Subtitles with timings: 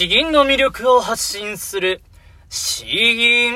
[0.00, 2.00] 詩吟の魅力を発信する、
[2.48, 3.52] 詩吟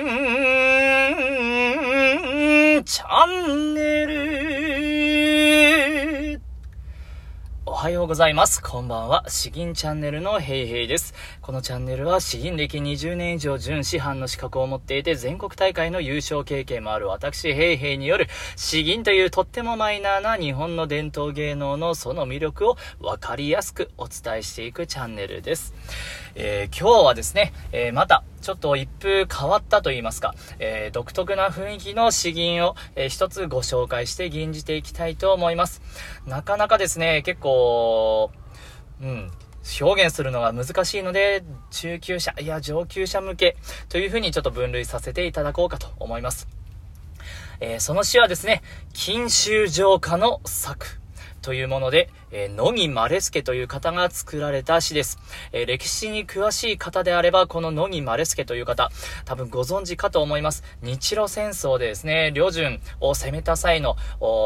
[2.84, 4.54] チャンネル。
[7.64, 8.62] おはようございます。
[8.62, 9.24] こんばんは。
[9.28, 11.14] 詩吟チャンネルのヘイヘイです。
[11.40, 25.72] このチャンネルは詩吟歴20年以上準師範の資格を持っていて全国大会の優勝経験もある私ヘイヘイによる詩吟というとってもマイナーな日本の伝統芸能のその魅力をわかりやすくお伝えしていくチャンネルです。
[26.36, 35.82] えー、今日はですね、えー、またちょっと一風変わったと言いますか、えー、独特な雰囲気の詩吟を、え一つご紹介して吟じていきたいと思います。
[36.26, 38.30] なかなかですね、結構、
[39.00, 39.30] うん、
[39.80, 43.56] 表現するのが難しいので、中級者、いや上級者向け
[43.88, 46.48] というふうにちょっと分類させていただこうかと思います。
[47.60, 48.62] えその詩はですね、
[48.92, 51.00] 金秋城下の作
[51.44, 55.18] というもので、えー、野木マレスケという方が作られた詩です。
[55.52, 58.90] えー、歴史に詳しい方であれば、この野木マレスケという方、
[59.26, 60.64] 多分ご存知かと思います。
[60.80, 63.96] 日露戦争でですね、旅順を攻めた際の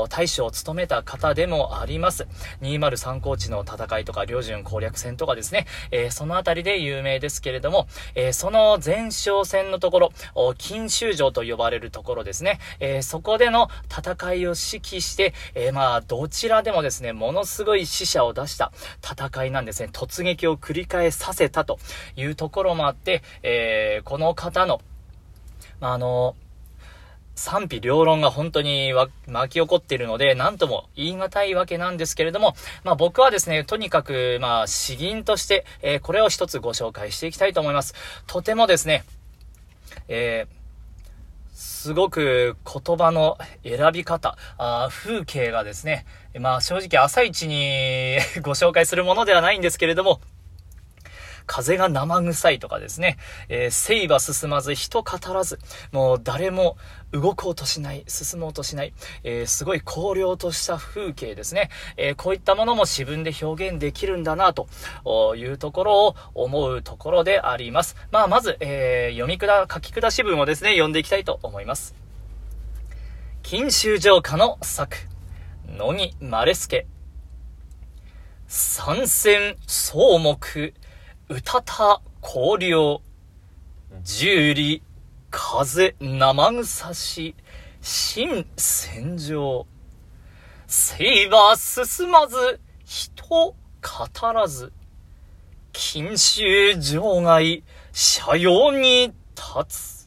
[0.08, 2.26] 大将を務めた方でもあります。
[2.62, 10.12] 203高地の戦いとか、旅順攻略戦とかですね、えー、そのあたりで有名ですけれども、えその前哨戦のところ、
[10.58, 18.72] 金州城と呼ばれるところですね、えそこでの戦いを指揮して、えまあ、どちらでもですね、ですねものすごいい死者を出した
[19.02, 19.88] 戦いなんですね。
[19.92, 21.78] 突撃を繰り返させたと
[22.16, 24.80] いうところもあって、えー、この方の、
[25.80, 26.34] まあ、あの、
[27.34, 28.92] 賛否両論が本当に
[29.28, 37.94] 巻き起こっているので、何とも言い難いわけなんですけれども、まあ僕はですね、とにかく、まあ詩吟として、えー、これを一つご紹介していきたいと思います。
[38.26, 39.04] とてもですね、
[40.08, 40.57] えー
[41.58, 46.06] すごく言葉の選び方、あ風景がですね、
[46.38, 50.20] まあ正直朝一に ご紹介するものではないんですけれども、
[51.48, 53.18] 風が生臭いとかですね、
[53.48, 55.58] えー、せいば進まず人語らず、
[55.90, 56.76] もう誰も
[57.10, 58.92] 動こうとしない、進もうとしない、
[59.24, 64.68] えー、すごい荒涼とした風景ですね、えー、こういったものも自分で表現できるんだな、と
[65.36, 67.96] いうところを思うところであります。
[68.12, 71.94] まあ、まず、えー読み下、書き下し文をですね、読んでいきたいと思います。
[73.42, 74.96] 金秋城下の作、
[75.66, 76.86] 野木マレスケ、
[78.46, 80.74] 参戦草木、
[81.30, 83.02] うたた香料、
[84.02, 84.82] 十里、
[85.30, 87.34] 風、生草し、
[87.82, 89.66] 新戦場。
[90.66, 93.54] せいば進まず、人語
[94.32, 94.72] らず。
[95.72, 97.62] 禁酒場外、
[97.92, 99.97] 車用に立つ。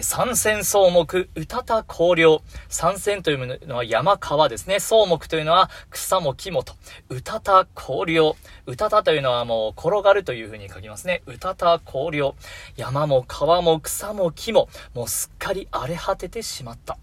[0.00, 2.42] 三線草木、うたた香料。
[2.68, 4.78] 三線というのは山川ですね。
[4.78, 6.74] 草木というのは草も木もと。
[7.08, 8.36] うたた香料。
[8.66, 11.22] うたたというのはもう転がるという風に書きますね。
[11.26, 12.36] うたた香料。
[12.76, 16.96] 山も川も草も木も、もうすっかり荒れ果ててしまった。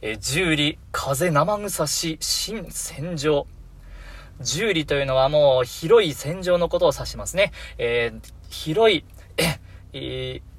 [0.00, 3.46] え十里、風生草し、新戦場。
[4.40, 7.52] 十里というのはもう広い戦場のことを指しますね。
[7.76, 9.04] えー、広い、
[9.92, 10.49] えー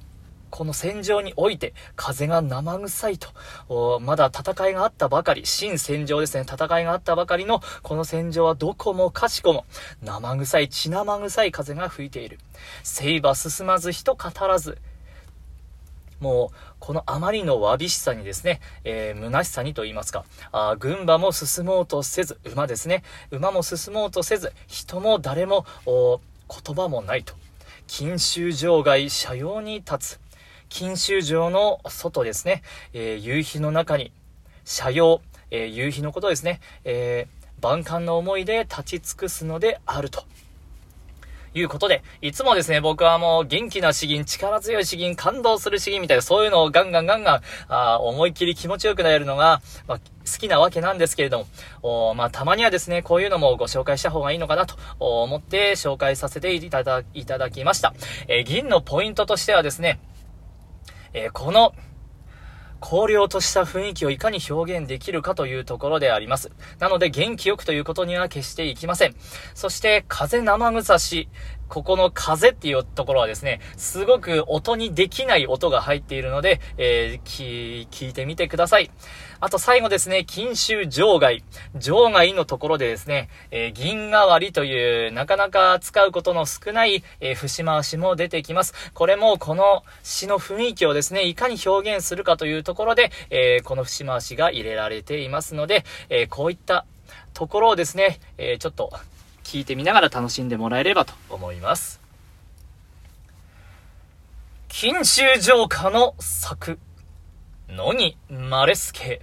[0.51, 9.65] この戦場において風が生臭いと、まだ戦いがあったばかり、新戦場ですね、戦いがあったばかりのこの戦場はどこもかしこも
[10.03, 12.37] 生臭い、血生臭い風が吹いている。
[12.83, 14.77] せいば進まず人語らず、
[16.19, 27.33] もう、このあまりのわびしさにですね、えー、虚しさにと言いますか、あ軍馬も進もうとせず、馬ですね、馬も進もうとせず、人も誰も、言葉もないと。
[27.87, 30.19] 錦州城外、車用に立つ。
[30.71, 34.13] 錦州城の外ですね、えー、夕日の中に、
[34.63, 35.21] 車用、
[35.51, 40.23] えー、夕日のことですね、えー、万感の思いで立ち尽くすのであると。
[41.53, 51.47] いうことで、いつもですね、僕はもう元気な詩吟、力強い詩吟、感動する詩吟みたいな、そういうのをガンガンガンガン、あ思いっきり気持ちよくなれるのが、まあ、好きなわけなんですけれども、
[51.81, 57.93] おまあ、たまにはですね、こういうのもご紹介した方がいいのかなと思って紹介させていただいただきました。
[58.29, 59.99] えー、銀のポイントとしてはですね、
[61.13, 61.73] えー、この、
[62.81, 66.51] 荒涼とした雰囲気をいかに表現できるかというところであります。
[66.79, 69.15] なので元気よくということには決していきません。
[69.53, 71.29] そして風生草し、
[71.71, 78.91] ここの風っていうところはですね、すごく音にできない音が入っているので、えー、聞いてみてください。
[79.39, 81.45] あと最後ですね、金秋場外。
[81.75, 88.73] 場外のところでですね、えー、銀代わりというなかなか使うことの少ない、えー、節回しも出てきます。
[88.93, 96.85] これもこの詩の雰囲気をですね、いかに表現するかというところで、えー、この節回しが入れられていますので、えこういった
[97.33, 98.91] ところをですね、えちょっと
[99.43, 101.99] 聞いてみながら楽しんでもらえればと思います。
[104.67, 106.79] 金州城下の作、
[107.69, 109.21] 野にマレスケ。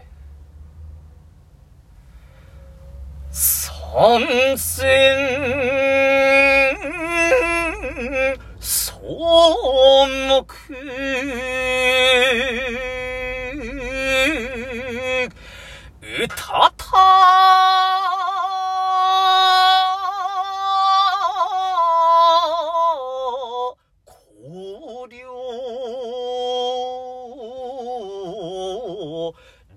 [3.31, 4.89] 参戦、
[8.61, 8.93] 草
[10.47, 10.73] 木、
[16.03, 16.29] う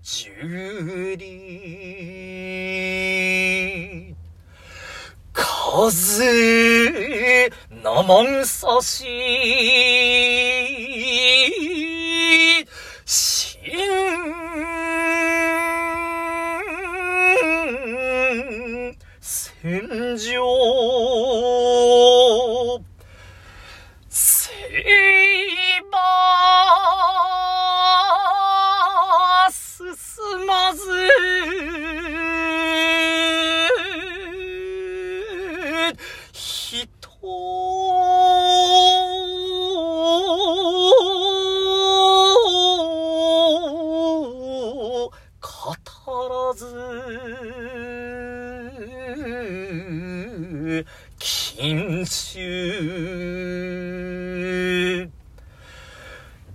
[0.04, 0.32] 十
[1.16, 1.22] 里
[5.32, 7.52] 風
[7.84, 10.01] 生んさし。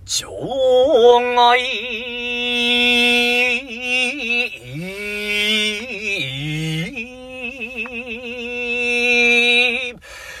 [0.07, 0.29] 場
[1.35, 1.59] 外。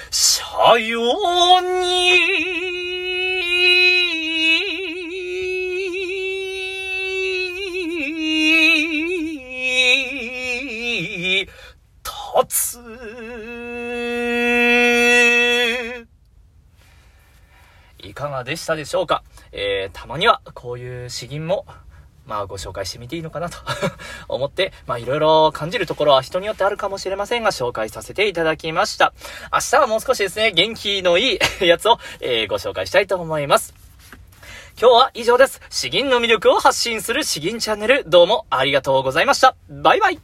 [0.09, 2.36] さように。
[18.17, 19.23] かがでしたでしょうか？
[19.51, 21.65] えー、たまにはこういう詩吟も、
[22.25, 23.57] まあご紹介してみていいのかなと
[24.27, 29.13] 思って、まあいろいろ感じるところは人によってあるかもしれませんが、紹介させていただきました。
[29.53, 33.73] 明日はもう少しですね、元気のいい やつを、えーご紹介したいと思います。
[34.79, 35.61] 今日は以上です。
[35.69, 39.55] 詩吟の魅力を発信する詩吟チャンネル、どうもありがとうございました。
[39.69, 40.19] バイバイ